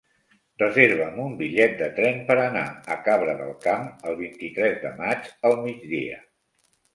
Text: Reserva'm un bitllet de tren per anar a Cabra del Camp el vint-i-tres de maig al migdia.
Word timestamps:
Reserva'm 0.59 1.17
un 1.25 1.35
bitllet 1.41 1.75
de 1.81 1.89
tren 1.99 2.17
per 2.29 2.37
anar 2.45 2.63
a 2.95 2.97
Cabra 3.09 3.37
del 3.43 3.53
Camp 3.67 3.85
el 4.13 4.19
vint-i-tres 4.23 4.81
de 4.87 4.95
maig 5.03 5.31
al 5.51 5.55
migdia. 5.69 6.19